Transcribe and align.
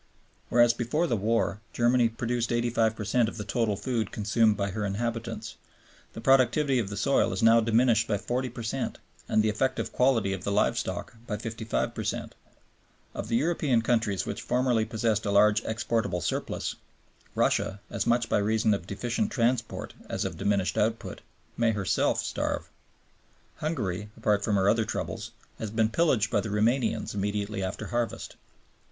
Whereas 0.49 0.73
before 0.73 1.05
the 1.05 1.15
war 1.15 1.61
Germany 1.73 2.09
produced 2.09 2.51
85 2.51 2.95
per 2.95 3.05
cent 3.05 3.29
of 3.29 3.37
the 3.37 3.43
total 3.45 3.77
food 3.77 4.11
consumed 4.11 4.57
by 4.57 4.71
her 4.71 4.83
inhabitants, 4.83 5.57
the 6.13 6.21
productivity 6.21 6.79
of 6.79 6.89
the 6.89 6.97
soil 6.97 7.31
is 7.31 7.43
now 7.43 7.59
diminished 7.59 8.07
by 8.07 8.17
40 8.17 8.49
per 8.49 8.63
cent 8.63 8.97
and 9.29 9.43
the 9.43 9.49
effective 9.49 9.91
quality 9.93 10.33
of 10.33 10.43
the 10.43 10.51
live 10.51 10.75
stock 10.75 11.15
by 11.27 11.37
55 11.37 11.93
per 11.93 12.03
cent. 12.03 12.33
Of 13.13 13.27
the 13.27 13.35
European 13.35 13.83
countries 13.83 14.25
which 14.25 14.41
formerly 14.41 14.85
possessed 14.85 15.23
a 15.27 15.29
large 15.29 15.63
exportable 15.65 16.19
surplus, 16.21 16.77
Russia, 17.35 17.79
as 17.91 18.07
much 18.07 18.27
by 18.27 18.39
reason 18.39 18.73
of 18.73 18.87
deficient 18.87 19.31
transport 19.31 19.93
as 20.09 20.25
of 20.25 20.35
diminished 20.35 20.79
output, 20.79 21.21
may 21.57 21.73
herself 21.73 22.23
starve. 22.23 22.71
Hungary, 23.57 24.09
apart 24.17 24.43
from 24.43 24.55
her 24.55 24.67
other 24.67 24.83
troubles, 24.83 25.29
has 25.59 25.69
been 25.69 25.89
pillaged 25.89 26.31
by 26.31 26.41
the 26.41 26.49
Romanians 26.49 27.13
immediately 27.13 27.61
after 27.61 27.85
harvest. 27.85 28.35